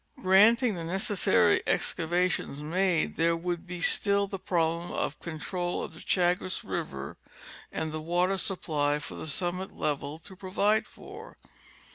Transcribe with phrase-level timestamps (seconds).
[0.19, 5.93] Granting the necessary excavations made, there would be still the problem of the control of
[5.93, 7.17] the Chagres river
[7.71, 11.37] and the water supply for the summit level to provide for.